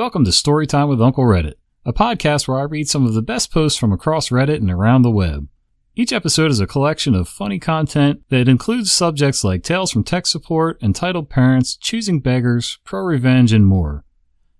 Welcome 0.00 0.24
to 0.24 0.30
Storytime 0.30 0.88
with 0.88 1.02
Uncle 1.02 1.24
Reddit, 1.24 1.56
a 1.84 1.92
podcast 1.92 2.48
where 2.48 2.58
I 2.58 2.62
read 2.62 2.88
some 2.88 3.04
of 3.04 3.12
the 3.12 3.20
best 3.20 3.52
posts 3.52 3.78
from 3.78 3.92
across 3.92 4.30
Reddit 4.30 4.56
and 4.56 4.70
around 4.70 5.02
the 5.02 5.10
web. 5.10 5.46
Each 5.94 6.10
episode 6.10 6.50
is 6.50 6.58
a 6.58 6.66
collection 6.66 7.14
of 7.14 7.28
funny 7.28 7.58
content 7.58 8.22
that 8.30 8.48
includes 8.48 8.90
subjects 8.90 9.44
like 9.44 9.62
tales 9.62 9.92
from 9.92 10.02
tech 10.02 10.26
support, 10.26 10.82
entitled 10.82 11.28
parents, 11.28 11.76
choosing 11.76 12.18
beggars, 12.20 12.78
pro 12.82 13.02
revenge, 13.02 13.52
and 13.52 13.66
more. 13.66 14.06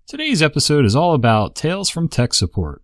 Today's 0.05 0.43
episode 0.43 0.85
is 0.85 0.95
all 0.95 1.15
about 1.15 1.55
tales 1.55 1.89
from 1.89 2.07
tech 2.07 2.35
support. 2.35 2.83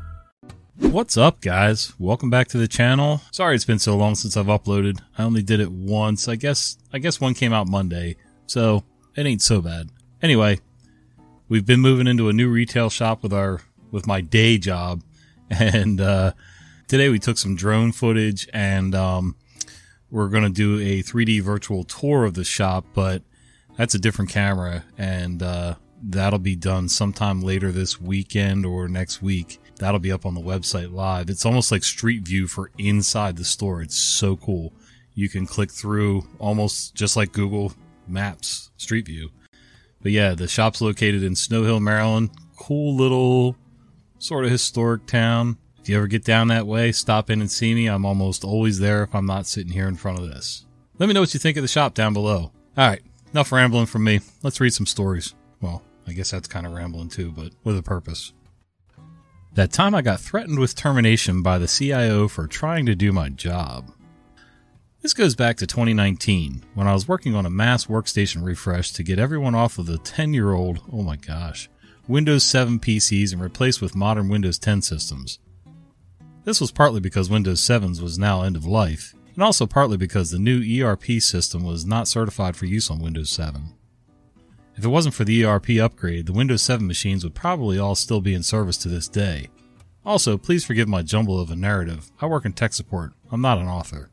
What's 0.81 1.15
up, 1.15 1.39
guys? 1.39 1.93
Welcome 1.99 2.29
back 2.29 2.47
to 2.49 2.57
the 2.57 2.67
channel. 2.67 3.21
Sorry 3.31 3.55
it's 3.55 3.63
been 3.63 3.79
so 3.79 3.95
long 3.95 4.15
since 4.15 4.35
I've 4.35 4.47
uploaded. 4.47 4.99
I 5.17 5.23
only 5.23 5.41
did 5.41 5.61
it 5.61 5.71
once. 5.71 6.27
I 6.27 6.35
guess 6.35 6.77
I 6.91 6.99
guess 6.99 7.21
one 7.21 7.33
came 7.33 7.53
out 7.53 7.67
Monday, 7.67 8.17
so 8.45 8.83
it 9.15 9.25
ain't 9.25 9.41
so 9.41 9.61
bad. 9.61 9.89
Anyway, 10.21 10.59
we've 11.47 11.65
been 11.65 11.79
moving 11.79 12.07
into 12.07 12.27
a 12.27 12.33
new 12.33 12.49
retail 12.49 12.89
shop 12.89 13.23
with 13.23 13.31
our 13.31 13.61
with 13.91 14.05
my 14.05 14.19
day 14.19 14.57
job, 14.57 15.01
and 15.49 16.01
uh, 16.01 16.33
today 16.89 17.07
we 17.07 17.19
took 17.19 17.37
some 17.37 17.55
drone 17.55 17.93
footage 17.93 18.49
and 18.51 18.93
um, 18.93 19.35
we're 20.09 20.29
gonna 20.29 20.49
do 20.49 20.79
a 20.79 21.03
3D 21.03 21.41
virtual 21.41 21.85
tour 21.85 22.25
of 22.25 22.33
the 22.33 22.43
shop, 22.43 22.85
but 22.93 23.21
that's 23.77 23.95
a 23.95 23.99
different 23.99 24.31
camera, 24.31 24.83
and 24.97 25.41
uh, 25.41 25.75
that'll 26.03 26.39
be 26.39 26.55
done 26.55 26.89
sometime 26.89 27.41
later 27.41 27.71
this 27.71 28.01
weekend 28.01 28.65
or 28.65 28.89
next 28.89 29.21
week. 29.21 29.60
That'll 29.81 29.99
be 29.99 30.11
up 30.11 30.27
on 30.27 30.35
the 30.35 30.41
website 30.41 30.93
live. 30.93 31.27
It's 31.27 31.43
almost 31.43 31.71
like 31.71 31.83
Street 31.83 32.21
View 32.21 32.45
for 32.45 32.69
inside 32.77 33.35
the 33.35 33.43
store. 33.43 33.81
It's 33.81 33.97
so 33.97 34.37
cool. 34.37 34.73
You 35.15 35.27
can 35.27 35.47
click 35.47 35.71
through 35.71 36.27
almost 36.37 36.93
just 36.93 37.17
like 37.17 37.31
Google 37.31 37.73
Maps 38.07 38.69
Street 38.77 39.07
View. 39.07 39.31
But 40.03 40.11
yeah, 40.11 40.35
the 40.35 40.47
shop's 40.47 40.81
located 40.81 41.23
in 41.23 41.35
Snow 41.35 41.63
Hill, 41.63 41.79
Maryland. 41.79 42.29
Cool 42.57 42.95
little 42.95 43.55
sort 44.19 44.45
of 44.45 44.51
historic 44.51 45.07
town. 45.07 45.57
If 45.79 45.89
you 45.89 45.97
ever 45.97 46.05
get 46.05 46.23
down 46.23 46.49
that 46.49 46.67
way, 46.67 46.91
stop 46.91 47.31
in 47.31 47.41
and 47.41 47.49
see 47.49 47.73
me. 47.73 47.87
I'm 47.87 48.05
almost 48.05 48.43
always 48.43 48.77
there 48.77 49.01
if 49.01 49.15
I'm 49.15 49.25
not 49.25 49.47
sitting 49.47 49.73
here 49.73 49.87
in 49.87 49.95
front 49.95 50.19
of 50.19 50.29
this. 50.29 50.67
Let 50.99 51.07
me 51.07 51.13
know 51.13 51.21
what 51.21 51.33
you 51.33 51.39
think 51.39 51.57
of 51.57 51.63
the 51.63 51.67
shop 51.67 51.95
down 51.95 52.13
below. 52.13 52.51
All 52.77 52.87
right, 52.87 53.01
enough 53.31 53.51
rambling 53.51 53.87
from 53.87 54.03
me. 54.03 54.19
Let's 54.43 54.61
read 54.61 54.75
some 54.75 54.85
stories. 54.85 55.33
Well, 55.59 55.81
I 56.05 56.13
guess 56.13 56.29
that's 56.29 56.47
kind 56.47 56.67
of 56.67 56.73
rambling 56.73 57.09
too, 57.09 57.31
but 57.31 57.53
with 57.63 57.79
a 57.79 57.81
purpose. 57.81 58.31
That 59.53 59.73
time 59.73 59.93
I 59.93 60.01
got 60.01 60.21
threatened 60.21 60.59
with 60.59 60.75
termination 60.75 61.41
by 61.41 61.57
the 61.57 61.67
CIO 61.67 62.29
for 62.29 62.47
trying 62.47 62.85
to 62.85 62.95
do 62.95 63.11
my 63.11 63.27
job. 63.27 63.91
This 65.01 65.13
goes 65.13 65.35
back 65.35 65.57
to 65.57 65.67
2019 65.67 66.63
when 66.73 66.87
I 66.87 66.93
was 66.93 67.09
working 67.09 67.35
on 67.35 67.45
a 67.45 67.49
mass 67.49 67.87
workstation 67.87 68.45
refresh 68.45 68.93
to 68.93 69.03
get 69.03 69.19
everyone 69.19 69.53
off 69.53 69.77
of 69.77 69.87
the 69.87 69.97
10 69.97 70.33
year 70.33 70.53
old, 70.53 70.79
oh 70.93 71.01
my 71.01 71.17
gosh, 71.17 71.69
Windows 72.07 72.45
7 72.45 72.79
PCs 72.79 73.33
and 73.33 73.41
replaced 73.41 73.81
with 73.81 73.93
modern 73.93 74.29
Windows 74.29 74.57
10 74.57 74.83
systems. 74.83 75.39
This 76.45 76.61
was 76.61 76.71
partly 76.71 77.01
because 77.01 77.29
Windows 77.29 77.59
7 77.59 78.01
was 78.01 78.17
now 78.17 78.43
end 78.43 78.55
of 78.55 78.65
life, 78.65 79.13
and 79.33 79.43
also 79.43 79.67
partly 79.67 79.97
because 79.97 80.31
the 80.31 80.39
new 80.39 80.61
ERP 80.81 81.19
system 81.19 81.63
was 81.63 81.85
not 81.85 82.07
certified 82.07 82.55
for 82.55 82.67
use 82.67 82.89
on 82.89 82.99
Windows 82.99 83.29
7. 83.31 83.73
If 84.81 84.85
it 84.85 84.89
wasn't 84.89 85.13
for 85.13 85.25
the 85.25 85.45
ERP 85.45 85.77
upgrade, 85.79 86.25
the 86.25 86.33
Windows 86.33 86.63
7 86.63 86.87
machines 86.87 87.23
would 87.23 87.35
probably 87.35 87.77
all 87.77 87.93
still 87.93 88.19
be 88.19 88.33
in 88.33 88.41
service 88.41 88.77
to 88.77 88.87
this 88.87 89.07
day. 89.07 89.49
Also, 90.03 90.39
please 90.39 90.65
forgive 90.65 90.87
my 90.87 91.03
jumble 91.03 91.39
of 91.39 91.51
a 91.51 91.55
narrative. 91.55 92.09
I 92.19 92.25
work 92.25 92.45
in 92.45 92.53
tech 92.53 92.73
support. 92.73 93.13
I'm 93.31 93.41
not 93.41 93.59
an 93.59 93.67
author. 93.67 94.09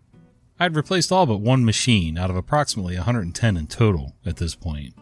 I 0.61 0.65
had 0.65 0.77
replaced 0.77 1.11
all 1.11 1.25
but 1.25 1.41
one 1.41 1.65
machine 1.65 2.19
out 2.19 2.28
of 2.28 2.37
approximately 2.37 2.97
110 2.97 3.57
in 3.57 3.67
total 3.67 4.12
at 4.27 4.37
this 4.37 4.55
point. 4.55 4.93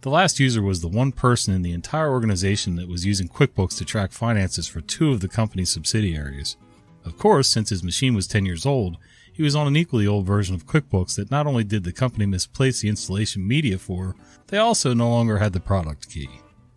The 0.00 0.10
last 0.10 0.40
user 0.40 0.60
was 0.60 0.80
the 0.80 0.88
one 0.88 1.12
person 1.12 1.54
in 1.54 1.62
the 1.62 1.70
entire 1.70 2.10
organization 2.10 2.74
that 2.74 2.88
was 2.88 3.06
using 3.06 3.28
QuickBooks 3.28 3.78
to 3.78 3.84
track 3.84 4.10
finances 4.10 4.66
for 4.66 4.80
two 4.80 5.12
of 5.12 5.20
the 5.20 5.28
company's 5.28 5.70
subsidiaries. 5.70 6.56
Of 7.04 7.16
course, 7.16 7.46
since 7.46 7.70
his 7.70 7.84
machine 7.84 8.16
was 8.16 8.26
10 8.26 8.44
years 8.44 8.66
old, 8.66 8.96
he 9.32 9.42
was 9.42 9.56
on 9.56 9.66
an 9.66 9.76
equally 9.76 10.06
old 10.06 10.26
version 10.26 10.54
of 10.54 10.66
QuickBooks 10.66 11.16
that 11.16 11.30
not 11.30 11.46
only 11.46 11.64
did 11.64 11.84
the 11.84 11.92
company 11.92 12.26
misplace 12.26 12.80
the 12.80 12.88
installation 12.88 13.46
media 13.46 13.78
for, 13.78 14.14
they 14.48 14.58
also 14.58 14.92
no 14.92 15.08
longer 15.08 15.38
had 15.38 15.52
the 15.52 15.60
product 15.60 16.10
key. 16.10 16.28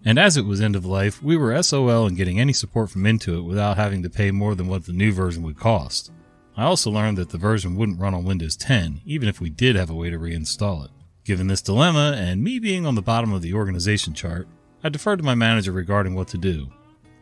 And 0.05 0.19
as 0.19 0.37
it 0.37 0.45
was 0.45 0.61
end 0.61 0.75
of 0.75 0.85
life, 0.85 1.21
we 1.21 1.35
were 1.35 1.61
SOL 1.61 2.07
in 2.07 2.15
getting 2.15 2.39
any 2.39 2.53
support 2.53 2.91
from 2.91 3.03
Intuit 3.03 3.43
without 3.43 3.75
having 3.75 4.03
to 4.03 4.09
pay 4.09 4.31
more 4.31 4.55
than 4.55 4.67
what 4.67 4.85
the 4.85 4.93
new 4.93 5.11
version 5.11 5.43
would 5.43 5.57
cost. 5.57 6.11
I 6.55 6.63
also 6.63 6.89
learned 6.91 7.17
that 7.17 7.29
the 7.29 7.37
version 7.37 7.75
wouldn't 7.75 7.99
run 7.99 8.13
on 8.13 8.23
Windows 8.23 8.55
10, 8.55 9.01
even 9.05 9.27
if 9.27 9.41
we 9.41 9.49
did 9.49 9.75
have 9.75 9.89
a 9.89 9.95
way 9.95 10.09
to 10.09 10.17
reinstall 10.17 10.85
it. 10.85 10.91
Given 11.25 11.47
this 11.47 11.61
dilemma, 11.61 12.15
and 12.15 12.43
me 12.43 12.59
being 12.59 12.85
on 12.85 12.95
the 12.95 13.01
bottom 13.01 13.33
of 13.33 13.41
the 13.41 13.53
organization 13.53 14.13
chart, 14.13 14.47
I 14.83 14.89
deferred 14.89 15.17
to 15.17 15.25
my 15.25 15.35
manager 15.35 15.71
regarding 15.71 16.13
what 16.13 16.27
to 16.29 16.37
do. 16.37 16.69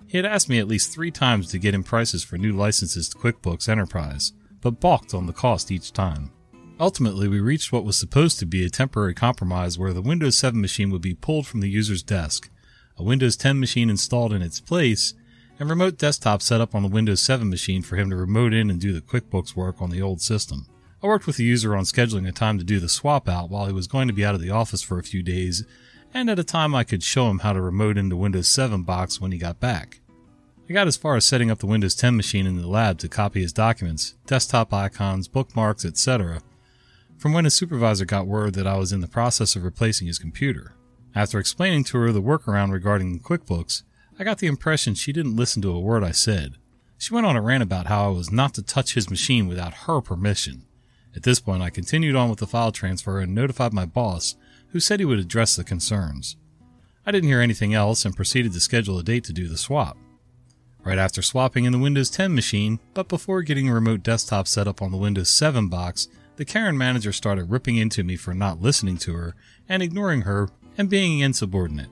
He 0.05 0.17
had 0.17 0.25
asked 0.25 0.49
me 0.49 0.59
at 0.59 0.67
least 0.67 0.91
three 0.91 1.09
times 1.09 1.49
to 1.49 1.57
get 1.57 1.73
him 1.73 1.83
prices 1.83 2.23
for 2.23 2.37
new 2.37 2.51
licenses 2.51 3.07
to 3.09 3.17
QuickBooks 3.17 3.69
Enterprise, 3.69 4.33
but 4.63 4.79
balked 4.79 5.13
on 5.13 5.27
the 5.27 5.33
cost 5.33 5.71
each 5.71 5.91
time. 5.91 6.31
Ultimately, 6.79 7.27
we 7.27 7.39
reached 7.39 7.71
what 7.71 7.83
was 7.83 7.97
supposed 7.97 8.39
to 8.39 8.45
be 8.45 8.65
a 8.65 8.69
temporary 8.69 9.13
compromise 9.13 9.77
where 9.77 9.93
the 9.93 10.01
Windows 10.01 10.37
7 10.37 10.59
machine 10.59 10.89
would 10.89 11.01
be 11.01 11.13
pulled 11.13 11.45
from 11.45 11.59
the 11.59 11.69
user's 11.69 12.01
desk, 12.01 12.49
a 12.97 13.03
Windows 13.03 13.35
10 13.37 13.59
machine 13.59 13.89
installed 13.89 14.33
in 14.33 14.41
its 14.41 14.59
place, 14.59 15.13
and 15.59 15.69
remote 15.69 15.97
desktop 15.97 16.41
set 16.41 16.61
up 16.61 16.73
on 16.73 16.81
the 16.81 16.89
Windows 16.89 17.21
7 17.21 17.49
machine 17.49 17.81
for 17.81 17.95
him 17.95 18.09
to 18.09 18.15
remote 18.15 18.53
in 18.53 18.69
and 18.69 18.79
do 18.79 18.91
the 18.91 19.01
QuickBooks 19.01 19.55
work 19.55 19.81
on 19.81 19.91
the 19.91 20.01
old 20.01 20.21
system. 20.21 20.65
I 21.03 21.07
worked 21.07 21.27
with 21.27 21.35
the 21.35 21.43
user 21.43 21.75
on 21.75 21.83
scheduling 21.83 22.27
a 22.27 22.31
time 22.31 22.57
to 22.57 22.63
do 22.63 22.79
the 22.79 22.89
swap 22.89 23.27
out 23.27 23.49
while 23.49 23.65
he 23.65 23.73
was 23.73 23.87
going 23.87 24.07
to 24.07 24.13
be 24.13 24.25
out 24.25 24.35
of 24.35 24.41
the 24.41 24.51
office 24.51 24.81
for 24.81 24.97
a 24.97 25.03
few 25.03 25.21
days, 25.21 25.65
and 26.13 26.29
at 26.29 26.39
a 26.39 26.43
time 26.43 26.73
I 26.73 26.85
could 26.85 27.03
show 27.03 27.29
him 27.29 27.39
how 27.39 27.53
to 27.53 27.61
remote 27.61 27.97
into 27.97 28.15
Windows 28.15 28.47
7 28.47 28.83
box 28.83 29.19
when 29.19 29.31
he 29.31 29.37
got 29.37 29.59
back. 29.59 29.99
I 30.69 30.73
got 30.73 30.87
as 30.87 30.95
far 30.95 31.17
as 31.17 31.25
setting 31.25 31.51
up 31.51 31.59
the 31.59 31.67
Windows 31.67 31.93
10 31.93 32.15
machine 32.15 32.47
in 32.47 32.55
the 32.55 32.67
lab 32.67 32.97
to 32.99 33.09
copy 33.09 33.41
his 33.41 33.51
documents, 33.51 34.15
desktop 34.25 34.73
icons, 34.73 35.27
bookmarks, 35.27 35.83
etc., 35.83 36.41
from 37.17 37.33
when 37.33 37.43
his 37.43 37.53
supervisor 37.53 38.05
got 38.05 38.27
word 38.27 38.53
that 38.53 38.67
I 38.67 38.77
was 38.77 38.93
in 38.93 39.01
the 39.01 39.07
process 39.07 39.55
of 39.55 39.63
replacing 39.63 40.07
his 40.07 40.19
computer. 40.19 40.75
After 41.13 41.37
explaining 41.37 41.83
to 41.85 41.97
her 41.99 42.11
the 42.11 42.21
workaround 42.21 42.71
regarding 42.71 43.19
QuickBooks, 43.19 43.83
I 44.17 44.23
got 44.23 44.39
the 44.39 44.47
impression 44.47 44.95
she 44.95 45.11
didn't 45.11 45.35
listen 45.35 45.61
to 45.63 45.71
a 45.71 45.79
word 45.79 46.03
I 46.03 46.11
said. 46.11 46.55
She 46.97 47.13
went 47.13 47.25
on 47.25 47.35
a 47.35 47.41
rant 47.41 47.63
about 47.63 47.87
how 47.87 48.05
I 48.05 48.09
was 48.09 48.31
not 48.31 48.53
to 48.53 48.61
touch 48.61 48.93
his 48.93 49.09
machine 49.09 49.47
without 49.47 49.73
her 49.73 49.99
permission. 50.01 50.65
At 51.15 51.23
this 51.23 51.39
point, 51.39 51.61
I 51.61 51.69
continued 51.69 52.15
on 52.15 52.29
with 52.29 52.39
the 52.39 52.47
file 52.47 52.71
transfer 52.71 53.19
and 53.19 53.35
notified 53.35 53.73
my 53.73 53.85
boss, 53.85 54.35
who 54.69 54.79
said 54.79 54.99
he 54.99 55.05
would 55.05 55.19
address 55.19 55.55
the 55.55 55.63
concerns. 55.63 56.37
I 57.05 57.11
didn't 57.11 57.29
hear 57.29 57.41
anything 57.41 57.73
else 57.73 58.05
and 58.05 58.15
proceeded 58.15 58.53
to 58.53 58.59
schedule 58.59 58.97
a 58.97 59.03
date 59.03 59.25
to 59.25 59.33
do 59.33 59.47
the 59.47 59.57
swap. 59.57 59.97
Right 60.83 60.97
after 60.97 61.21
swapping 61.21 61.63
in 61.63 61.71
the 61.71 61.79
Windows 61.79 62.09
10 62.09 62.35
machine, 62.35 62.79
but 62.93 63.07
before 63.07 63.41
getting 63.41 63.69
a 63.69 63.73
remote 63.73 64.03
desktop 64.03 64.49
set 64.49 64.67
up 64.67 64.81
on 64.81 64.91
the 64.91 64.97
Windows 64.97 65.29
7 65.33 65.69
box, 65.69 66.09
the 66.35 66.43
Karen 66.43 66.77
manager 66.77 67.13
started 67.13 67.49
ripping 67.49 67.77
into 67.77 68.03
me 68.03 68.17
for 68.17 68.33
not 68.33 68.61
listening 68.61 68.97
to 68.97 69.13
her 69.13 69.33
and 69.69 69.81
ignoring 69.81 70.21
her 70.21 70.49
and 70.77 70.89
being 70.89 71.19
insubordinate. 71.19 71.89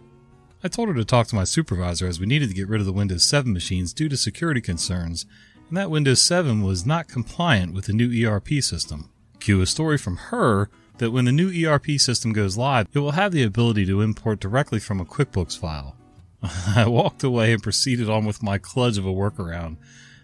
I 0.61 0.67
told 0.67 0.89
her 0.89 0.95
to 0.95 1.05
talk 1.05 1.27
to 1.27 1.35
my 1.35 1.45
supervisor 1.45 2.05
as 2.05 2.19
we 2.19 2.25
needed 2.25 2.49
to 2.49 2.55
get 2.55 2.67
rid 2.67 2.81
of 2.81 2.85
the 2.85 2.91
Windows 2.91 3.23
7 3.23 3.53
machines 3.53 3.93
due 3.93 4.09
to 4.09 4.17
security 4.17 4.59
concerns, 4.59 5.25
and 5.69 5.77
that 5.77 5.89
Windows 5.89 6.21
7 6.21 6.61
was 6.61 6.85
not 6.85 7.07
compliant 7.07 7.73
with 7.73 7.85
the 7.85 7.93
new 7.93 8.27
ERP 8.27 8.61
system. 8.61 9.09
Cue 9.39 9.61
a 9.61 9.65
story 9.65 9.97
from 9.97 10.17
her 10.17 10.69
that 10.97 11.11
when 11.11 11.25
the 11.25 11.31
new 11.31 11.49
ERP 11.65 11.91
system 11.97 12.33
goes 12.33 12.57
live, 12.57 12.87
it 12.93 12.99
will 12.99 13.11
have 13.11 13.31
the 13.31 13.43
ability 13.43 13.85
to 13.85 14.01
import 14.01 14.41
directly 14.41 14.79
from 14.79 14.99
a 14.99 15.05
QuickBooks 15.05 15.57
file. 15.57 15.95
I 16.75 16.87
walked 16.87 17.23
away 17.23 17.53
and 17.53 17.61
proceeded 17.61 18.09
on 18.09 18.25
with 18.25 18.41
my 18.41 18.57
kludge 18.57 18.97
of 18.97 19.05
a 19.05 19.13
workaround, 19.13 19.77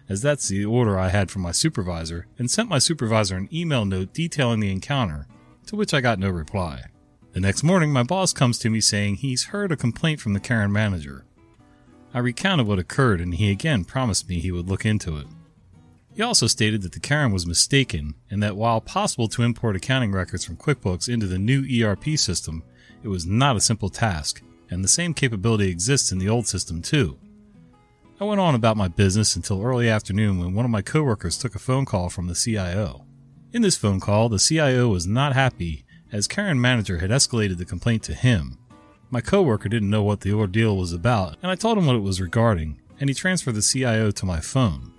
as 0.08 0.20
that's 0.20 0.48
the 0.48 0.64
order 0.64 0.98
I 0.98 1.08
had 1.08 1.30
from 1.30 1.42
my 1.42 1.52
supervisor, 1.52 2.26
and 2.38 2.50
sent 2.50 2.68
my 2.68 2.78
supervisor 2.78 3.36
an 3.36 3.48
email 3.52 3.84
note 3.84 4.12
detailing 4.12 4.60
the 4.60 4.72
encounter, 4.72 5.26
to 5.66 5.76
which 5.76 5.94
I 5.94 6.00
got 6.00 6.18
no 6.18 6.30
reply. 6.30 6.84
The 7.32 7.40
next 7.40 7.62
morning, 7.62 7.92
my 7.92 8.02
boss 8.02 8.32
comes 8.32 8.58
to 8.60 8.70
me 8.70 8.80
saying 8.80 9.16
he's 9.16 9.44
heard 9.44 9.70
a 9.70 9.76
complaint 9.76 10.20
from 10.20 10.32
the 10.32 10.40
Karen 10.40 10.72
manager. 10.72 11.24
I 12.12 12.18
recounted 12.20 12.66
what 12.66 12.78
occurred, 12.78 13.20
and 13.20 13.34
he 13.34 13.50
again 13.50 13.84
promised 13.84 14.28
me 14.28 14.40
he 14.40 14.50
would 14.50 14.68
look 14.68 14.86
into 14.86 15.18
it. 15.18 15.26
He 16.14 16.22
also 16.22 16.48
stated 16.48 16.82
that 16.82 16.92
the 16.92 17.00
Karen 17.00 17.30
was 17.30 17.46
mistaken, 17.46 18.14
and 18.28 18.42
that 18.42 18.56
while 18.56 18.80
possible 18.80 19.28
to 19.28 19.42
import 19.42 19.76
accounting 19.76 20.10
records 20.10 20.44
from 20.44 20.56
QuickBooks 20.56 21.08
into 21.08 21.26
the 21.26 21.38
new 21.38 21.64
ERP 21.84 22.18
system, 22.18 22.64
it 23.04 23.08
was 23.08 23.24
not 23.24 23.56
a 23.56 23.60
simple 23.60 23.88
task, 23.88 24.42
and 24.70 24.82
the 24.82 24.88
same 24.88 25.14
capability 25.14 25.68
exists 25.68 26.12
in 26.12 26.18
the 26.18 26.28
old 26.28 26.46
system 26.46 26.82
too. 26.82 27.18
I 28.20 28.24
went 28.24 28.40
on 28.40 28.54
about 28.54 28.76
my 28.76 28.88
business 28.88 29.36
until 29.36 29.62
early 29.62 29.88
afternoon 29.88 30.38
when 30.38 30.52
one 30.52 30.64
of 30.64 30.70
my 30.70 30.82
coworkers 30.82 31.38
took 31.38 31.54
a 31.54 31.60
phone 31.60 31.84
call 31.84 32.08
from 32.08 32.26
the 32.26 32.34
CIO. 32.34 33.06
In 33.52 33.62
this 33.62 33.76
phone 33.76 34.00
call, 34.00 34.28
the 34.28 34.38
CIO 34.38 34.88
was 34.88 35.06
not 35.06 35.34
happy 35.34 35.84
as 36.12 36.26
Karen 36.26 36.60
manager 36.60 36.98
had 36.98 37.10
escalated 37.10 37.58
the 37.58 37.64
complaint 37.64 38.02
to 38.04 38.14
him. 38.14 38.58
My 39.10 39.20
coworker 39.20 39.68
didn't 39.68 39.90
know 39.90 40.02
what 40.02 40.20
the 40.20 40.32
ordeal 40.32 40.76
was 40.76 40.92
about, 40.92 41.36
and 41.42 41.50
I 41.50 41.54
told 41.54 41.78
him 41.78 41.86
what 41.86 41.96
it 41.96 42.02
was 42.02 42.20
regarding, 42.20 42.80
and 43.00 43.08
he 43.08 43.14
transferred 43.14 43.54
the 43.54 43.62
CIO 43.62 44.10
to 44.10 44.26
my 44.26 44.40
phone. 44.40 44.92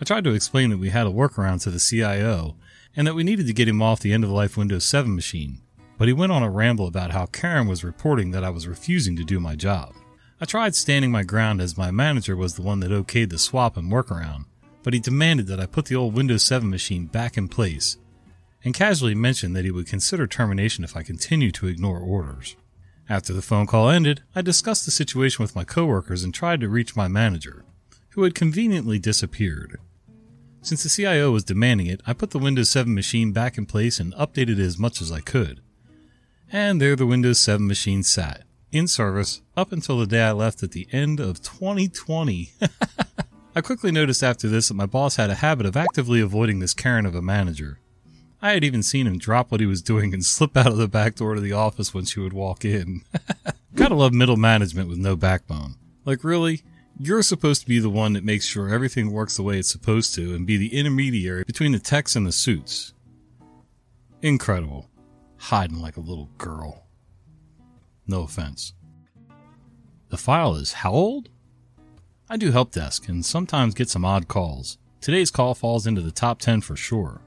I 0.00 0.04
tried 0.04 0.24
to 0.24 0.34
explain 0.34 0.70
that 0.70 0.78
we 0.78 0.90
had 0.90 1.06
a 1.06 1.10
workaround 1.10 1.62
to 1.62 1.70
the 1.70 1.78
CIO 1.78 2.56
and 2.96 3.06
that 3.06 3.14
we 3.14 3.22
needed 3.22 3.46
to 3.46 3.52
get 3.52 3.68
him 3.68 3.82
off 3.82 4.00
the 4.00 4.12
end 4.12 4.24
of 4.24 4.30
life 4.30 4.56
Windows 4.56 4.84
7 4.84 5.14
machine, 5.14 5.60
but 6.00 6.08
he 6.08 6.14
went 6.14 6.32
on 6.32 6.42
a 6.42 6.48
ramble 6.48 6.86
about 6.86 7.10
how 7.10 7.26
Karen 7.26 7.68
was 7.68 7.84
reporting 7.84 8.30
that 8.30 8.42
I 8.42 8.48
was 8.48 8.66
refusing 8.66 9.16
to 9.16 9.22
do 9.22 9.38
my 9.38 9.54
job. 9.54 9.92
I 10.40 10.46
tried 10.46 10.74
standing 10.74 11.10
my 11.10 11.24
ground 11.24 11.60
as 11.60 11.76
my 11.76 11.90
manager 11.90 12.34
was 12.34 12.54
the 12.54 12.62
one 12.62 12.80
that 12.80 12.90
okayed 12.90 13.28
the 13.28 13.38
swap 13.38 13.76
and 13.76 13.92
workaround, 13.92 14.46
but 14.82 14.94
he 14.94 14.98
demanded 14.98 15.46
that 15.48 15.60
I 15.60 15.66
put 15.66 15.84
the 15.84 15.96
old 15.96 16.14
Windows 16.14 16.42
7 16.42 16.70
machine 16.70 17.04
back 17.04 17.36
in 17.36 17.48
place, 17.48 17.98
and 18.64 18.72
casually 18.72 19.14
mentioned 19.14 19.54
that 19.54 19.66
he 19.66 19.70
would 19.70 19.86
consider 19.86 20.26
termination 20.26 20.84
if 20.84 20.96
I 20.96 21.02
continued 21.02 21.52
to 21.56 21.66
ignore 21.66 21.98
orders. 21.98 22.56
After 23.06 23.34
the 23.34 23.42
phone 23.42 23.66
call 23.66 23.90
ended, 23.90 24.22
I 24.34 24.40
discussed 24.40 24.86
the 24.86 24.90
situation 24.90 25.42
with 25.42 25.54
my 25.54 25.64
coworkers 25.64 26.24
and 26.24 26.32
tried 26.32 26.62
to 26.62 26.70
reach 26.70 26.96
my 26.96 27.08
manager, 27.08 27.62
who 28.12 28.22
had 28.22 28.34
conveniently 28.34 28.98
disappeared. 28.98 29.78
Since 30.62 30.82
the 30.82 30.88
CIO 30.88 31.30
was 31.30 31.44
demanding 31.44 31.88
it, 31.88 32.00
I 32.06 32.14
put 32.14 32.30
the 32.30 32.38
Windows 32.38 32.70
7 32.70 32.94
machine 32.94 33.32
back 33.32 33.58
in 33.58 33.66
place 33.66 34.00
and 34.00 34.14
updated 34.14 34.58
it 34.58 34.60
as 34.60 34.78
much 34.78 35.02
as 35.02 35.12
I 35.12 35.20
could. 35.20 35.60
And 36.52 36.80
there 36.80 36.96
the 36.96 37.06
Windows 37.06 37.38
7 37.38 37.64
machine 37.64 38.02
sat, 38.02 38.42
in 38.72 38.88
service 38.88 39.40
up 39.56 39.70
until 39.70 39.98
the 39.98 40.06
day 40.06 40.22
I 40.22 40.32
left 40.32 40.64
at 40.64 40.72
the 40.72 40.88
end 40.90 41.20
of 41.20 41.40
2020. 41.42 42.52
I 43.54 43.60
quickly 43.60 43.92
noticed 43.92 44.24
after 44.24 44.48
this 44.48 44.68
that 44.68 44.74
my 44.74 44.86
boss 44.86 45.14
had 45.14 45.30
a 45.30 45.36
habit 45.36 45.64
of 45.64 45.76
actively 45.76 46.20
avoiding 46.20 46.58
this 46.58 46.74
Karen 46.74 47.06
of 47.06 47.14
a 47.14 47.22
manager. 47.22 47.78
I 48.42 48.52
had 48.52 48.64
even 48.64 48.82
seen 48.82 49.06
him 49.06 49.18
drop 49.18 49.52
what 49.52 49.60
he 49.60 49.66
was 49.66 49.80
doing 49.80 50.12
and 50.12 50.24
slip 50.26 50.56
out 50.56 50.66
of 50.66 50.76
the 50.76 50.88
back 50.88 51.14
door 51.14 51.36
to 51.36 51.40
the 51.40 51.52
office 51.52 51.94
when 51.94 52.04
she 52.04 52.18
would 52.18 52.32
walk 52.32 52.64
in. 52.64 53.02
Gotta 53.76 53.94
love 53.94 54.12
middle 54.12 54.36
management 54.36 54.88
with 54.88 54.98
no 54.98 55.14
backbone. 55.14 55.76
Like, 56.04 56.24
really? 56.24 56.62
You're 56.98 57.22
supposed 57.22 57.62
to 57.62 57.68
be 57.68 57.78
the 57.78 57.88
one 57.88 58.14
that 58.14 58.24
makes 58.24 58.44
sure 58.44 58.68
everything 58.68 59.12
works 59.12 59.36
the 59.36 59.44
way 59.44 59.58
it's 59.58 59.70
supposed 59.70 60.16
to 60.16 60.34
and 60.34 60.48
be 60.48 60.56
the 60.56 60.76
intermediary 60.76 61.44
between 61.44 61.70
the 61.70 61.78
techs 61.78 62.16
and 62.16 62.26
the 62.26 62.32
suits. 62.32 62.92
Incredible. 64.20 64.89
Hiding 65.40 65.80
like 65.80 65.96
a 65.96 66.00
little 66.00 66.28
girl. 66.36 66.86
No 68.06 68.22
offense. 68.22 68.74
The 70.10 70.18
file 70.18 70.54
is 70.54 70.74
how 70.74 70.92
old? 70.92 71.30
I 72.28 72.36
do 72.36 72.52
help 72.52 72.72
desk 72.72 73.08
and 73.08 73.24
sometimes 73.24 73.74
get 73.74 73.88
some 73.88 74.04
odd 74.04 74.28
calls. 74.28 74.78
Today's 75.00 75.30
call 75.30 75.54
falls 75.54 75.86
into 75.86 76.02
the 76.02 76.12
top 76.12 76.40
10 76.40 76.60
for 76.60 76.76
sure. 76.76 77.22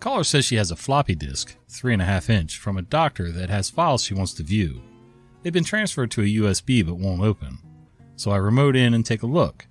Caller 0.00 0.24
says 0.24 0.46
she 0.46 0.56
has 0.56 0.70
a 0.70 0.76
floppy 0.76 1.14
disk, 1.14 1.56
3.5 1.68 2.30
inch, 2.30 2.58
from 2.58 2.78
a 2.78 2.82
doctor 2.82 3.30
that 3.30 3.50
has 3.50 3.70
files 3.70 4.02
she 4.02 4.14
wants 4.14 4.32
to 4.34 4.42
view. 4.42 4.80
They've 5.42 5.52
been 5.52 5.62
transferred 5.62 6.10
to 6.12 6.22
a 6.22 6.24
USB 6.24 6.84
but 6.84 6.96
won't 6.96 7.22
open. 7.22 7.58
So 8.16 8.30
I 8.30 8.38
remote 8.38 8.76
in 8.76 8.94
and 8.94 9.04
take 9.04 9.22
a 9.22 9.26
look. 9.26 9.66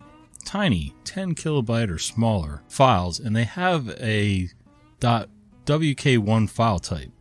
Tiny, 0.45 0.93
10 1.03 1.33
kilobyte 1.35 1.89
or 1.89 1.97
smaller 1.97 2.61
files, 2.69 3.19
and 3.19 3.35
they 3.35 3.43
have 3.43 3.89
a 3.99 4.49
.wk1 4.99 6.49
file 6.49 6.79
type. 6.79 7.11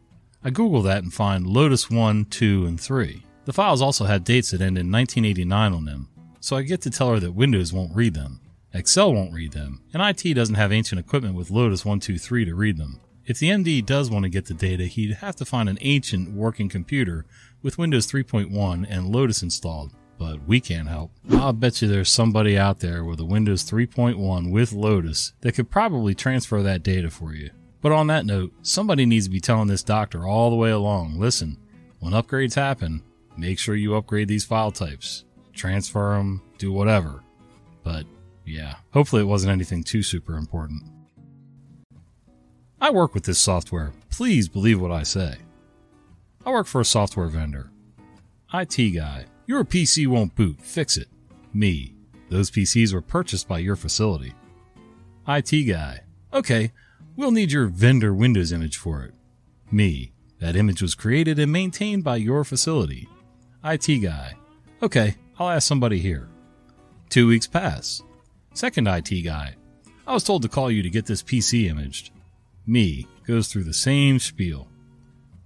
I 0.43 0.51
Google 0.51 0.83
that 0.83 1.03
and 1.03 1.13
find 1.13 1.47
Lotus 1.47 1.91
1, 1.91 2.25
2, 2.27 2.67
and 2.67 2.81
3. 2.81 3.25
The 3.45 3.53
files 3.53 3.83
also 3.83 4.07
have 4.07 4.25
dates 4.25 4.51
that 4.51 4.61
end 4.61 4.79
in 4.79 4.91
1989 4.91 5.73
on 5.73 5.85
them, 5.85 6.09
so 6.41 6.57
I 6.57 6.63
get 6.63 6.81
to 6.83 6.91
tell 6.91 7.11
her 7.11 7.21
that 7.21 7.33
Windows 7.33 7.73
won't 7.73 7.95
read 7.95 8.15
them, 8.15 8.41
Excel 8.73 9.13
won't 9.13 9.35
read 9.35 9.53
them, 9.53 9.83
and 9.93 10.03
IT 10.03 10.35
doesn't 10.35 10.55
have 10.55 10.73
ancient 10.73 10.99
equipment 10.99 11.35
with 11.35 11.51
Lotus 11.51 11.85
123 11.85 12.45
to 12.47 12.55
read 12.55 12.79
them. 12.79 13.01
If 13.27 13.39
the 13.39 13.51
MD 13.51 13.85
does 13.85 14.11
want 14.11 14.23
to 14.23 14.31
get 14.31 14.47
the 14.47 14.55
data, 14.55 14.85
he'd 14.85 15.15
have 15.15 15.37
to 15.37 15.45
find 15.45 15.69
an 15.69 15.79
ancient 15.81 16.33
working 16.33 16.69
computer 16.69 17.27
with 17.63 17.79
Windows 17.79 18.11
3.1 18.11 18.87
and 18.89 19.13
Lotus 19.13 19.43
installed, 19.43 19.93
but 20.19 20.47
we 20.47 20.61
can't 20.61 20.89
help. 20.89 21.13
I'll 21.33 21.53
bet 21.53 21.83
you 21.83 21.89
there's 21.89 22.11
somebody 22.11 22.57
out 22.57 22.81
there 22.81 23.05
with 23.05 23.21
a 23.21 23.25
Windows 23.25 23.65
3.1 23.65 24.51
with 24.51 24.73
Lotus 24.73 25.35
that 25.43 25.53
could 25.55 25.71
probably 25.71 26.15
transfer 26.15 26.63
that 26.63 26.83
data 26.83 27.11
for 27.11 27.35
you. 27.35 27.51
But 27.81 27.93
on 27.93 28.09
that 28.09 28.27
note, 28.27 28.53
somebody 28.63 29.07
needs 29.07 29.27
to 29.27 29.31
be 29.31 29.41
telling 29.41 29.69
this 29.69 29.83
doctor 29.83 30.27
all 30.27 30.51
the 30.51 30.57
way 30.57 30.71
along 30.71 31.19
listen, 31.19 31.57
when 31.99 32.13
upgrades 32.13 32.55
happen, 32.55 33.03
make 33.37 33.59
sure 33.59 33.75
you 33.75 33.95
upgrade 33.95 34.29
these 34.29 34.45
file 34.45 34.71
types, 34.71 35.25
transfer 35.55 36.15
them, 36.15 36.43
do 36.59 36.73
whatever. 36.73 37.23
But 37.83 38.05
yeah, 38.45 38.77
hopefully 38.93 39.23
it 39.23 39.27
wasn't 39.27 39.53
anything 39.53 39.83
too 39.83 40.03
super 40.03 40.37
important. 40.37 40.83
I 42.81 42.91
work 42.91 43.15
with 43.15 43.25
this 43.25 43.39
software. 43.39 43.93
Please 44.11 44.49
believe 44.49 44.81
what 44.81 44.91
I 44.91 45.03
say. 45.03 45.37
I 46.47 46.51
work 46.51 46.67
for 46.67 46.81
a 46.81 46.85
software 46.87 47.29
vendor. 47.29 47.71
IT 48.55 48.95
guy. 48.95 49.27
Your 49.47 49.65
PC 49.65 50.07
won't 50.07 50.35
boot. 50.35 50.61
Fix 50.61 50.97
it. 50.97 51.09
Me. 51.53 51.95
Those 52.31 52.51
PCs 52.51 52.95
were 52.95 53.03
purchased 53.03 53.47
by 53.49 53.59
your 53.59 53.77
facility. 53.77 54.33
IT 55.29 55.69
guy. 55.69 56.01
Okay, 56.33 56.73
We'll 57.21 57.33
need 57.33 57.53
your 57.53 57.67
vendor 57.67 58.15
Windows 58.15 58.51
image 58.51 58.79
for 58.79 59.03
it. 59.03 59.13
Me. 59.71 60.13
That 60.39 60.57
image 60.57 60.81
was 60.81 60.95
created 60.95 61.39
and 61.39 61.53
maintained 61.53 62.03
by 62.03 62.17
your 62.17 62.45
facility. 62.45 63.11
IT 63.63 63.99
guy. 64.03 64.37
Okay, 64.83 65.17
I'll 65.39 65.51
ask 65.51 65.69
somebody 65.69 65.99
here. 65.99 66.31
Two 67.11 67.27
weeks 67.27 67.47
pass. 67.47 68.03
Second 68.55 68.89
IT 68.89 69.11
guy. 69.23 69.55
I 70.07 70.15
was 70.15 70.25
told 70.25 70.41
to 70.41 70.49
call 70.49 70.71
you 70.71 70.83
to 70.83 70.89
get 70.89 71.05
this 71.05 71.23
PC 71.23 71.69
imaged. 71.69 72.11
Me. 72.67 73.07
Goes 73.27 73.49
through 73.49 73.65
the 73.65 73.75
same 73.75 74.19
spiel. 74.19 74.67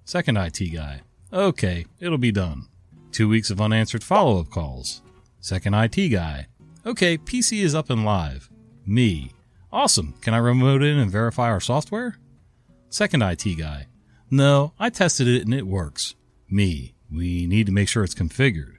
Second 0.05 0.37
IT 0.37 0.73
guy. 0.73 1.01
Okay, 1.33 1.87
it'll 1.99 2.19
be 2.19 2.31
done. 2.31 2.69
Two 3.11 3.29
weeks 3.29 3.51
of 3.51 3.61
unanswered 3.61 4.05
follow 4.05 4.39
up 4.39 4.49
calls. 4.49 5.03
Second 5.41 5.75
IT 5.75 6.11
guy. 6.11 6.47
Okay, 6.87 7.19
PC 7.19 7.65
is 7.65 7.75
up 7.75 7.91
and 7.91 8.05
live. 8.05 8.49
Me. 8.87 9.33
Awesome. 9.75 10.15
Can 10.21 10.35
I 10.35 10.39
remote 10.39 10.85
in 10.85 11.01
and 11.01 11.11
verify 11.11 11.49
our 11.51 11.59
software? 11.59 12.17
Second 12.91 13.23
IT 13.23 13.59
guy. 13.59 13.89
No, 14.31 14.73
I 14.79 14.89
tested 14.89 15.27
it 15.27 15.43
and 15.43 15.53
it 15.53 15.67
works. 15.67 16.15
Me. 16.49 16.95
We 17.11 17.49
need 17.49 17.67
to 17.67 17.73
make 17.73 17.89
sure 17.89 18.05
it's 18.05 18.15
configured. 18.15 18.77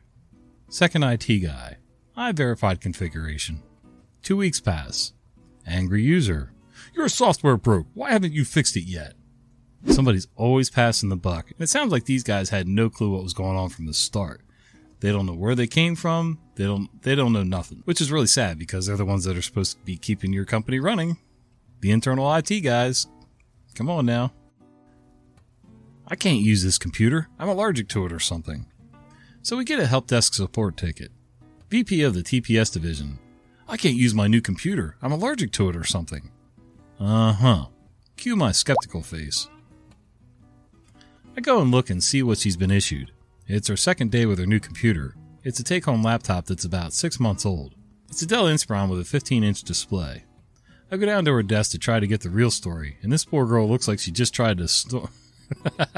Second 0.69 1.03
IT 1.03 1.27
guy. 1.43 1.79
I 2.15 2.31
verified 2.31 2.79
configuration. 2.79 3.61
Two 4.23 4.37
weeks 4.37 4.61
pass. 4.61 5.11
Angry 5.67 6.01
user. 6.01 6.53
Your 6.95 7.09
software 7.09 7.57
broke. 7.57 7.87
Why 7.93 8.13
haven't 8.13 8.31
you 8.31 8.45
fixed 8.45 8.77
it 8.77 8.85
yet? 8.85 9.15
Somebody's 9.87 10.29
always 10.37 10.69
passing 10.69 11.09
the 11.09 11.17
buck. 11.17 11.51
And 11.51 11.59
it 11.59 11.67
sounds 11.67 11.91
like 11.91 12.05
these 12.05 12.23
guys 12.23 12.51
had 12.51 12.69
no 12.69 12.89
clue 12.89 13.11
what 13.11 13.23
was 13.23 13.33
going 13.33 13.57
on 13.57 13.67
from 13.67 13.85
the 13.85 13.93
start. 13.93 14.43
They 15.01 15.11
don't 15.11 15.25
know 15.25 15.35
where 15.35 15.55
they 15.55 15.67
came 15.67 15.97
from. 15.97 16.39
They 16.55 16.63
don't 16.63 17.01
they 17.01 17.15
don't 17.15 17.33
know 17.33 17.43
nothing, 17.43 17.81
which 17.85 18.01
is 18.01 18.11
really 18.11 18.27
sad 18.27 18.57
because 18.57 18.85
they're 18.85 18.95
the 18.95 19.05
ones 19.05 19.25
that 19.25 19.37
are 19.37 19.41
supposed 19.41 19.77
to 19.77 19.83
be 19.83 19.97
keeping 19.97 20.33
your 20.33 20.45
company 20.45 20.79
running. 20.79 21.17
The 21.81 21.91
internal 21.91 22.33
IT 22.33 22.61
guys. 22.61 23.07
Come 23.75 23.89
on 23.89 24.05
now. 24.05 24.31
I 26.07 26.15
can't 26.15 26.39
use 26.39 26.63
this 26.63 26.77
computer. 26.77 27.27
I'm 27.37 27.49
allergic 27.49 27.89
to 27.89 28.05
it 28.05 28.13
or 28.13 28.19
something. 28.19 28.67
So 29.41 29.57
we 29.57 29.65
get 29.65 29.79
a 29.79 29.85
help 29.85 30.07
desk 30.07 30.33
support 30.33 30.77
ticket. 30.77 31.11
VP 31.69 32.03
of 32.03 32.13
the 32.13 32.23
TPS 32.23 32.71
division. 32.71 33.19
I 33.67 33.75
can't 33.75 33.95
use 33.95 34.13
my 34.13 34.27
new 34.27 34.41
computer. 34.41 34.95
I'm 35.01 35.11
allergic 35.11 35.51
to 35.53 35.69
it 35.69 35.75
or 35.75 35.83
something. 35.83 36.31
Uh 36.99 37.33
huh. 37.33 37.65
Cue 38.15 38.35
my 38.35 38.51
skeptical 38.51 39.01
face. 39.01 39.49
I 41.35 41.41
go 41.41 41.61
and 41.61 41.71
look 41.71 41.89
and 41.89 42.01
see 42.01 42.23
what 42.23 42.37
she's 42.37 42.55
been 42.55 42.71
issued. 42.71 43.11
It's 43.47 43.67
her 43.67 43.75
second 43.75 44.11
day 44.11 44.25
with 44.25 44.39
her 44.39 44.45
new 44.45 44.59
computer. 44.59 45.15
It's 45.45 45.59
a 45.59 45.63
take 45.63 45.85
home 45.85 46.01
laptop 46.01 46.47
that's 46.47 46.65
about 46.65 46.91
six 46.91 47.19
months 47.19 47.45
old. 47.45 47.75
It's 48.09 48.23
a 48.23 48.25
Dell 48.25 48.45
Inspiron 48.45 48.89
with 48.89 48.99
a 48.99 49.05
15 49.05 49.43
inch 49.43 49.61
display. 49.61 50.23
I 50.91 50.97
go 50.97 51.05
down 51.05 51.23
to 51.25 51.33
her 51.33 51.43
desk 51.43 51.69
to 51.71 51.77
try 51.77 51.99
to 51.99 52.07
get 52.07 52.21
the 52.21 52.31
real 52.31 52.49
story, 52.49 52.97
and 53.03 53.13
this 53.13 53.25
poor 53.25 53.45
girl 53.45 53.69
looks 53.69 53.87
like 53.87 53.99
she 53.99 54.09
just 54.09 54.33
tried 54.33 54.57
to 54.57 54.67
store. 54.67 55.11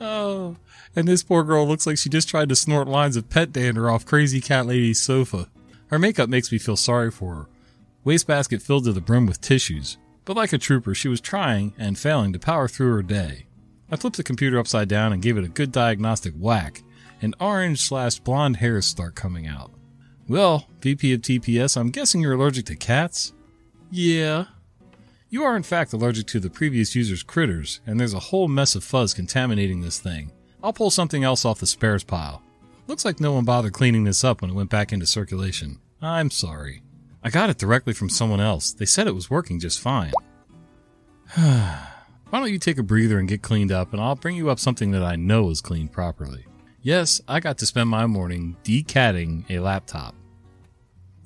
oh, 0.00 0.56
and 0.96 1.06
this 1.06 1.22
poor 1.22 1.44
girl 1.44 1.68
looks 1.68 1.86
like 1.86 1.98
she 1.98 2.08
just 2.08 2.30
tried 2.30 2.48
to 2.48 2.56
snort 2.56 2.88
lines 2.88 3.16
of 3.18 3.28
pet 3.28 3.52
dander 3.52 3.90
off 3.90 4.06
Crazy 4.06 4.40
Cat 4.40 4.64
Lady's 4.64 5.02
sofa. 5.02 5.50
Her 5.88 5.98
makeup 5.98 6.30
makes 6.30 6.50
me 6.50 6.56
feel 6.56 6.78
sorry 6.78 7.10
for 7.10 7.34
her. 7.34 7.48
Wastebasket 8.04 8.62
filled 8.62 8.84
to 8.84 8.92
the 8.92 9.02
brim 9.02 9.26
with 9.26 9.42
tissues, 9.42 9.98
but 10.24 10.36
like 10.36 10.54
a 10.54 10.58
trooper, 10.58 10.94
she 10.94 11.08
was 11.08 11.20
trying 11.20 11.74
and 11.76 11.98
failing 11.98 12.32
to 12.32 12.38
power 12.38 12.66
through 12.66 12.94
her 12.94 13.02
day. 13.02 13.44
I 13.94 13.96
flipped 13.96 14.16
the 14.16 14.24
computer 14.24 14.58
upside 14.58 14.88
down 14.88 15.12
and 15.12 15.22
gave 15.22 15.38
it 15.38 15.44
a 15.44 15.48
good 15.48 15.70
diagnostic 15.70 16.34
whack, 16.36 16.82
and 17.22 17.32
orange 17.38 17.80
slash 17.80 18.18
blonde 18.18 18.56
hairs 18.56 18.86
start 18.86 19.14
coming 19.14 19.46
out. 19.46 19.70
Well, 20.26 20.66
VP 20.80 21.12
of 21.14 21.20
TPS, 21.20 21.76
I'm 21.76 21.90
guessing 21.90 22.20
you're 22.20 22.32
allergic 22.32 22.66
to 22.66 22.74
cats? 22.74 23.34
Yeah. 23.92 24.46
You 25.30 25.44
are 25.44 25.56
in 25.56 25.62
fact 25.62 25.92
allergic 25.92 26.26
to 26.26 26.40
the 26.40 26.50
previous 26.50 26.96
user's 26.96 27.22
critters, 27.22 27.82
and 27.86 28.00
there's 28.00 28.14
a 28.14 28.18
whole 28.18 28.48
mess 28.48 28.74
of 28.74 28.82
fuzz 28.82 29.14
contaminating 29.14 29.80
this 29.80 30.00
thing. 30.00 30.32
I'll 30.60 30.72
pull 30.72 30.90
something 30.90 31.22
else 31.22 31.44
off 31.44 31.60
the 31.60 31.66
spares 31.68 32.02
pile. 32.02 32.42
Looks 32.88 33.04
like 33.04 33.20
no 33.20 33.30
one 33.34 33.44
bothered 33.44 33.74
cleaning 33.74 34.02
this 34.02 34.24
up 34.24 34.42
when 34.42 34.50
it 34.50 34.54
went 34.54 34.70
back 34.70 34.92
into 34.92 35.06
circulation. 35.06 35.78
I'm 36.02 36.32
sorry. 36.32 36.82
I 37.22 37.30
got 37.30 37.48
it 37.48 37.58
directly 37.58 37.92
from 37.92 38.10
someone 38.10 38.40
else. 38.40 38.72
They 38.72 38.86
said 38.86 39.06
it 39.06 39.14
was 39.14 39.30
working 39.30 39.60
just 39.60 39.78
fine. 39.78 40.12
Why 42.30 42.40
don't 42.40 42.52
you 42.52 42.58
take 42.58 42.78
a 42.78 42.82
breather 42.82 43.18
and 43.18 43.28
get 43.28 43.42
cleaned 43.42 43.70
up, 43.70 43.92
and 43.92 44.00
I'll 44.00 44.16
bring 44.16 44.36
you 44.36 44.50
up 44.50 44.58
something 44.58 44.90
that 44.90 45.04
I 45.04 45.16
know 45.16 45.50
is 45.50 45.60
cleaned 45.60 45.92
properly. 45.92 46.46
Yes, 46.82 47.20
I 47.28 47.40
got 47.40 47.58
to 47.58 47.66
spend 47.66 47.88
my 47.88 48.06
morning 48.06 48.56
decatting 48.64 49.48
a 49.48 49.60
laptop. 49.60 50.14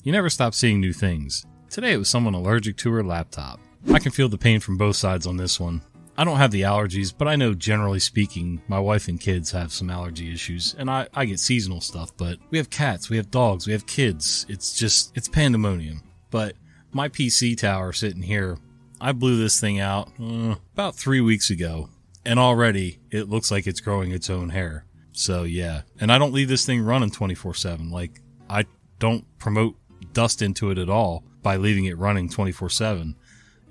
You 0.02 0.12
never 0.12 0.30
stop 0.30 0.54
seeing 0.54 0.80
new 0.80 0.92
things. 0.92 1.46
Today 1.70 1.92
it 1.92 1.98
was 1.98 2.08
someone 2.08 2.34
allergic 2.34 2.76
to 2.78 2.92
her 2.92 3.02
laptop. 3.02 3.60
I 3.92 3.98
can 3.98 4.12
feel 4.12 4.28
the 4.28 4.38
pain 4.38 4.60
from 4.60 4.76
both 4.76 4.96
sides 4.96 5.26
on 5.26 5.36
this 5.36 5.58
one. 5.58 5.82
I 6.16 6.24
don't 6.24 6.38
have 6.38 6.50
the 6.50 6.62
allergies, 6.62 7.14
but 7.16 7.28
I 7.28 7.36
know 7.36 7.54
generally 7.54 8.00
speaking, 8.00 8.60
my 8.66 8.78
wife 8.78 9.06
and 9.08 9.20
kids 9.20 9.52
have 9.52 9.72
some 9.72 9.88
allergy 9.88 10.32
issues, 10.32 10.74
and 10.76 10.90
I, 10.90 11.06
I 11.14 11.24
get 11.24 11.38
seasonal 11.38 11.80
stuff, 11.80 12.10
but 12.16 12.38
we 12.50 12.58
have 12.58 12.70
cats, 12.70 13.08
we 13.08 13.16
have 13.16 13.30
dogs, 13.30 13.66
we 13.66 13.72
have 13.72 13.86
kids. 13.86 14.44
It's 14.48 14.76
just, 14.76 15.16
it's 15.16 15.28
pandemonium. 15.28 16.02
But 16.30 16.56
my 16.92 17.08
PC 17.08 17.56
tower 17.56 17.92
sitting 17.92 18.22
here, 18.22 18.58
I 19.00 19.12
blew 19.12 19.36
this 19.36 19.60
thing 19.60 19.80
out 19.80 20.10
uh, 20.20 20.56
about 20.72 20.96
three 20.96 21.20
weeks 21.20 21.50
ago, 21.50 21.90
and 22.24 22.38
already 22.38 22.98
it 23.10 23.28
looks 23.28 23.50
like 23.50 23.66
it's 23.66 23.80
growing 23.80 24.12
its 24.12 24.30
own 24.30 24.50
hair. 24.50 24.84
So 25.12 25.42
yeah, 25.42 25.82
and 26.00 26.12
I 26.12 26.18
don't 26.18 26.32
leave 26.32 26.48
this 26.48 26.66
thing 26.66 26.80
running 26.82 27.10
24 27.10 27.54
7. 27.54 27.90
Like, 27.90 28.20
I 28.48 28.66
don't 28.98 29.24
promote 29.38 29.76
dust 30.12 30.42
into 30.42 30.70
it 30.70 30.78
at 30.78 30.88
all 30.88 31.24
by 31.42 31.56
leaving 31.56 31.84
it 31.84 31.98
running 31.98 32.28
24 32.28 32.70
7 32.70 33.14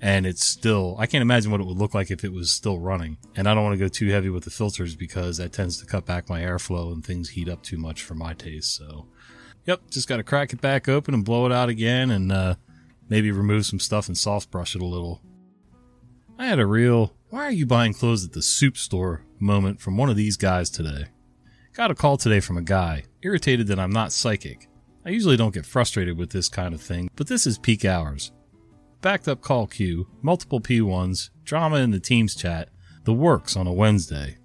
and 0.00 0.26
it's 0.26 0.44
still 0.44 0.96
I 0.98 1.06
can't 1.06 1.22
imagine 1.22 1.50
what 1.50 1.60
it 1.60 1.66
would 1.66 1.76
look 1.76 1.94
like 1.94 2.10
if 2.10 2.24
it 2.24 2.32
was 2.32 2.50
still 2.50 2.78
running. 2.78 3.18
And 3.36 3.48
I 3.48 3.54
don't 3.54 3.64
want 3.64 3.74
to 3.74 3.84
go 3.84 3.88
too 3.88 4.08
heavy 4.08 4.30
with 4.30 4.44
the 4.44 4.50
filters 4.50 4.94
because 4.94 5.38
that 5.38 5.52
tends 5.52 5.78
to 5.78 5.86
cut 5.86 6.06
back 6.06 6.28
my 6.28 6.40
airflow 6.40 6.92
and 6.92 7.04
things 7.04 7.30
heat 7.30 7.48
up 7.48 7.62
too 7.62 7.78
much 7.78 8.02
for 8.02 8.14
my 8.14 8.34
taste. 8.34 8.76
So, 8.76 9.06
yep, 9.64 9.80
just 9.90 10.08
got 10.08 10.18
to 10.18 10.22
crack 10.22 10.52
it 10.52 10.60
back 10.60 10.88
open 10.88 11.14
and 11.14 11.24
blow 11.24 11.46
it 11.46 11.52
out 11.52 11.68
again, 11.68 12.10
and 12.10 12.30
uh, 12.30 12.54
maybe 13.08 13.30
remove 13.30 13.66
some 13.66 13.80
stuff 13.80 14.08
and 14.08 14.16
soft 14.16 14.50
brush 14.50 14.74
it 14.74 14.82
a 14.82 14.86
little. 14.86 15.22
I 16.38 16.46
had 16.46 16.58
a 16.58 16.66
real 16.66 17.14
"Why 17.30 17.44
are 17.44 17.52
you 17.52 17.66
buying 17.66 17.94
clothes 17.94 18.24
at 18.24 18.32
the 18.32 18.42
soup 18.42 18.76
store?" 18.76 19.24
moment 19.38 19.80
from 19.80 19.96
one 19.96 20.10
of 20.10 20.16
these 20.16 20.36
guys 20.36 20.70
today. 20.70 21.06
Got 21.72 21.90
a 21.90 21.94
call 21.94 22.16
today 22.16 22.40
from 22.40 22.56
a 22.56 22.62
guy 22.62 23.04
irritated 23.22 23.68
that 23.68 23.78
I'm 23.78 23.92
not 23.92 24.12
psychic. 24.12 24.68
I 25.04 25.10
usually 25.10 25.36
don't 25.36 25.54
get 25.54 25.66
frustrated 25.66 26.18
with 26.18 26.30
this 26.30 26.48
kind 26.48 26.74
of 26.74 26.80
thing, 26.80 27.08
but 27.16 27.28
this 27.28 27.46
is 27.46 27.58
peak 27.58 27.84
hours 27.84 28.32
backed 29.00 29.28
up 29.28 29.40
call 29.40 29.66
queue, 29.66 30.06
multiple 30.22 30.60
P1s, 30.60 31.30
drama 31.44 31.76
in 31.76 31.90
the 31.90 32.00
Teams 32.00 32.34
chat, 32.34 32.68
the 33.04 33.12
works 33.12 33.56
on 33.56 33.66
a 33.66 33.72
Wednesday. 33.72 34.36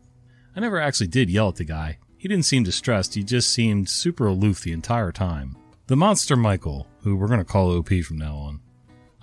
I 0.56 0.60
never 0.60 0.80
actually 0.80 1.08
did 1.08 1.30
yell 1.30 1.50
at 1.50 1.56
the 1.56 1.64
guy. 1.64 1.98
He 2.18 2.28
didn't 2.28 2.46
seem 2.46 2.64
distressed, 2.64 3.16
he 3.16 3.24
just 3.24 3.50
seemed 3.50 3.90
super 3.90 4.28
aloof 4.28 4.62
the 4.62 4.72
entire 4.72 5.12
time. 5.12 5.58
The 5.88 5.98
monster 5.98 6.36
Michael, 6.36 6.88
who 7.04 7.16
we're 7.16 7.28
going 7.28 7.40
to 7.40 7.46
call 7.46 7.78
OP 7.78 7.90
from 8.06 8.18
now 8.18 8.36
on. 8.36 8.60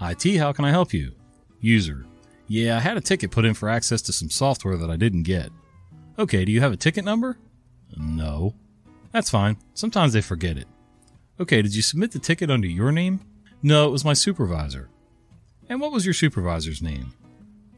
IT, 0.00 0.36
how 0.38 0.52
can 0.52 0.64
I 0.64 0.70
help 0.70 0.92
you? 0.92 1.12
User. 1.60 2.06
Yeah, 2.46 2.76
I 2.76 2.80
had 2.80 2.96
a 2.96 3.00
ticket 3.00 3.30
put 3.30 3.44
in 3.44 3.54
for 3.54 3.68
access 3.68 4.02
to 4.02 4.12
some 4.12 4.30
software 4.30 4.76
that 4.76 4.90
I 4.90 4.96
didn't 4.96 5.22
get. 5.22 5.50
Okay, 6.18 6.44
do 6.44 6.52
you 6.52 6.60
have 6.60 6.72
a 6.72 6.76
ticket 6.76 7.04
number? 7.04 7.38
No. 7.96 8.54
That's 9.12 9.30
fine. 9.30 9.56
Sometimes 9.74 10.12
they 10.12 10.20
forget 10.20 10.56
it. 10.56 10.66
Okay, 11.38 11.62
did 11.62 11.74
you 11.74 11.82
submit 11.82 12.12
the 12.12 12.18
ticket 12.18 12.50
under 12.50 12.66
your 12.66 12.92
name? 12.92 13.20
No, 13.62 13.86
it 13.88 13.90
was 13.90 14.04
my 14.04 14.14
supervisor. 14.14 14.88
And 15.68 15.80
what 15.80 15.92
was 15.92 16.04
your 16.04 16.14
supervisor's 16.14 16.82
name? 16.82 17.12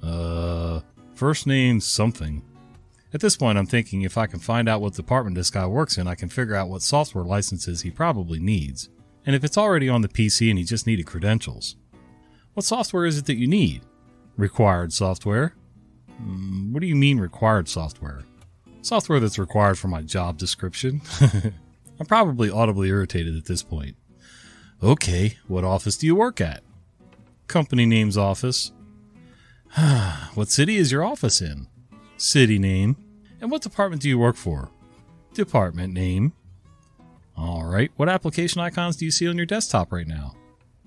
Uh, 0.03 0.81
first 1.15 1.47
name 1.47 1.81
something. 1.81 2.43
At 3.15 3.21
this 3.21 3.37
point, 3.37 3.59
I'm 3.59 3.67
thinking 3.67 4.03
if 4.03 4.17
I 4.17 4.27
can 4.27 4.41
find 4.41 4.69
out 4.69 4.81
what 4.81 4.95
department 4.95 5.37
this 5.37 5.51
guy 5.51 5.67
works 5.67 5.99
in, 5.99 6.07
I 6.07 6.15
can 6.15 6.29
figure 6.29 6.55
out 6.55 6.71
what 6.71 6.83
software 6.83 7.25
licenses 7.25 7.83
he 7.83 7.91
probably 7.91 8.41
needs. 8.41 8.89
And 9.25 9.37
if 9.37 9.45
it's 9.45 9.59
already 9.59 9.89
on 9.89 10.03
the 10.03 10.09
PC 10.09 10.51
and 10.51 10.59
you 10.59 10.65
just 10.65 10.87
needed 10.87 11.07
credentials. 11.07 11.77
What 12.55 12.65
software 12.65 13.07
is 13.07 13.19
it 13.19 13.27
that 13.27 13.37
you 13.37 13.47
need? 13.47 13.83
Required 14.37 14.93
software? 14.93 15.55
Mm, 16.23 16.73
what 16.73 16.81
do 16.81 16.87
you 16.87 16.97
mean 16.97 17.19
required 17.19 17.69
software? 17.69 18.23
Software 18.83 19.21
that's 19.21 19.39
required 19.39 19.79
for 19.79 19.89
my 19.89 20.03
job 20.03 20.39
description. 20.39 21.01
I'm 22.01 22.07
probably 22.07 22.51
audibly 22.51 22.89
irritated 22.89 23.37
at 23.37 23.45
this 23.45 23.63
point. 23.63 23.97
Okay, 24.83 25.37
what 25.47 25.63
office 25.63 25.97
do 25.97 26.07
you 26.07 26.17
work 26.17 26.41
at? 26.41 26.63
Company 27.47 27.87
name's 27.87 28.19
office. 28.19 28.73
what 30.35 30.49
city 30.49 30.77
is 30.77 30.91
your 30.91 31.05
office 31.05 31.41
in? 31.41 31.69
City 32.17 32.59
name. 32.59 32.97
And 33.41 33.51
what 33.51 33.63
department 33.63 34.03
do 34.03 34.09
you 34.09 34.19
work 34.19 34.37
for? 34.37 34.71
Department 35.35 35.95
name. 35.95 36.33
All 37.43 37.65
right. 37.65 37.91
What 37.97 38.09
application 38.09 38.61
icons 38.61 38.97
do 38.97 39.05
you 39.05 39.11
see 39.11 39.27
on 39.27 39.37
your 39.37 39.47
desktop 39.47 39.91
right 39.91 40.07
now? 40.07 40.37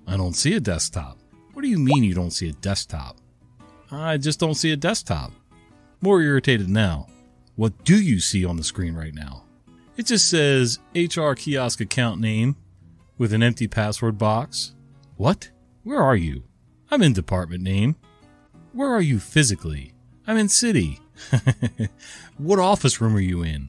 I 0.06 0.16
don't 0.16 0.32
see 0.32 0.54
a 0.54 0.60
desktop. 0.60 1.18
What 1.52 1.60
do 1.60 1.68
you 1.68 1.78
mean 1.78 2.02
you 2.02 2.14
don't 2.14 2.30
see 2.30 2.48
a 2.48 2.52
desktop? 2.52 3.18
I 3.90 4.16
just 4.16 4.40
don't 4.40 4.54
see 4.54 4.72
a 4.72 4.76
desktop. 4.76 5.32
More 6.00 6.22
irritated 6.22 6.70
now. 6.70 7.08
What 7.56 7.84
do 7.84 8.00
you 8.00 8.20
see 8.20 8.46
on 8.46 8.56
the 8.56 8.64
screen 8.64 8.94
right 8.94 9.12
now? 9.12 9.44
It 9.98 10.06
just 10.06 10.30
says 10.30 10.78
HR 10.94 11.32
kiosk 11.32 11.82
account 11.82 12.22
name 12.22 12.56
with 13.18 13.34
an 13.34 13.42
empty 13.42 13.68
password 13.68 14.16
box. 14.16 14.74
What? 15.16 15.50
Where 15.82 16.00
are 16.00 16.16
you? 16.16 16.44
I'm 16.90 17.02
in 17.02 17.12
department 17.12 17.62
name. 17.62 17.96
Where 18.72 18.90
are 18.90 19.02
you 19.02 19.18
physically? 19.18 19.92
I'm 20.26 20.38
in 20.38 20.48
city. 20.48 21.00
what 22.38 22.58
office 22.58 22.98
room 22.98 23.14
are 23.14 23.20
you 23.20 23.42
in? 23.42 23.68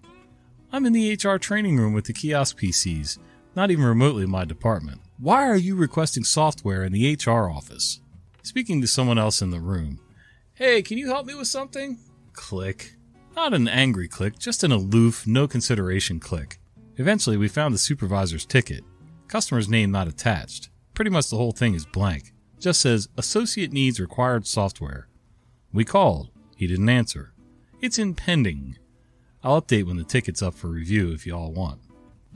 I'm 0.78 0.86
in 0.86 0.94
the 0.94 1.14
HR 1.14 1.40
training 1.40 1.80
room 1.80 1.94
with 1.94 2.06
the 2.06 2.14
kiosk 2.14 2.60
PCs, 2.60 3.18
not 3.56 3.72
even 3.72 3.84
remotely 3.84 4.28
my 4.28 4.46
department. 4.46 5.02
Why 5.18 5.48
are 5.48 5.58
you 5.58 5.76
requesting 5.76 6.24
software 6.24 6.84
in 6.84 6.92
the 6.92 7.16
HR 7.16 7.50
office? 7.50 8.00
Speaking 8.44 8.80
to 8.82 8.88
someone 8.88 9.18
else 9.18 9.42
in 9.42 9.50
the 9.50 9.60
room. 9.60 10.00
Hey, 10.54 10.84
can 10.84 11.00
you 11.00 11.08
help 11.08 11.26
me 11.26 11.34
with 11.34 11.48
something? 11.48 11.98
Click. 12.34 12.94
Not 13.36 13.56
an 13.56 13.68
angry 13.68 14.08
click, 14.08 14.38
just 14.38 14.64
an 14.64 14.72
aloof, 14.72 15.26
no 15.26 15.48
consideration 15.48 16.20
click. 16.20 16.60
Eventually, 16.98 17.38
we 17.38 17.48
found 17.48 17.74
the 17.74 17.80
supervisor's 17.80 18.46
ticket. 18.46 18.84
Customer's 19.28 19.68
name 19.68 19.90
not 19.90 20.08
attached. 20.08 20.70
Pretty 20.94 21.10
much 21.10 21.32
the 21.32 21.38
whole 21.38 21.54
thing 21.54 21.74
is 21.74 21.88
blank. 21.88 22.34
Just 22.60 22.82
says 22.82 23.10
associate 23.18 23.74
needs 23.74 24.00
required 24.00 24.46
software. 24.46 25.08
We 25.74 25.86
called. 25.86 26.30
He 26.56 26.68
didn't 26.68 26.90
answer. 26.90 27.34
It's 27.82 27.98
in 27.98 28.14
pending. 28.14 28.78
I'll 29.48 29.62
update 29.62 29.86
when 29.86 29.96
the 29.96 30.04
ticket's 30.04 30.42
up 30.42 30.56
for 30.56 30.68
review 30.68 31.14
if 31.14 31.26
you 31.26 31.34
all 31.34 31.54
want. 31.54 31.80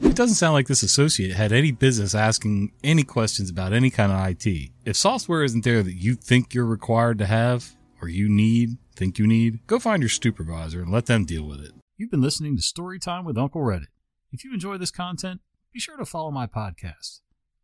It 0.01 0.15
doesn't 0.15 0.35
sound 0.35 0.53
like 0.53 0.67
this 0.67 0.81
associate 0.81 1.33
had 1.33 1.51
any 1.51 1.73
business 1.73 2.15
asking 2.15 2.71
any 2.85 3.03
questions 3.03 3.49
about 3.49 3.73
any 3.73 3.89
kind 3.89 4.13
of 4.13 4.29
IT. 4.29 4.69
If 4.85 4.95
software 4.95 5.43
isn't 5.43 5.65
there 5.65 5.83
that 5.83 5.95
you 5.95 6.15
think 6.15 6.53
you're 6.53 6.65
required 6.65 7.17
to 7.17 7.25
have, 7.25 7.75
or 8.01 8.07
you 8.07 8.29
need, 8.29 8.77
think 8.95 9.19
you 9.19 9.27
need, 9.27 9.59
go 9.67 9.77
find 9.77 10.01
your 10.01 10.07
supervisor 10.07 10.81
and 10.81 10.89
let 10.89 11.07
them 11.07 11.25
deal 11.25 11.43
with 11.43 11.59
it. 11.59 11.73
You've 11.97 12.11
been 12.11 12.21
listening 12.21 12.55
to 12.55 12.63
Storytime 12.63 13.25
with 13.25 13.37
Uncle 13.37 13.61
Reddit. 13.61 13.87
If 14.31 14.45
you 14.45 14.53
enjoy 14.53 14.77
this 14.77 14.89
content, 14.89 15.41
be 15.73 15.81
sure 15.81 15.97
to 15.97 16.05
follow 16.05 16.31
my 16.31 16.47
podcast. 16.47 17.19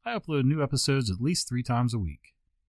I 0.06 0.14
upload 0.14 0.44
new 0.44 0.62
episodes 0.62 1.10
at 1.10 1.22
least 1.22 1.48
three 1.48 1.64
times 1.64 1.94
a 1.94 2.00
week. 2.00 2.34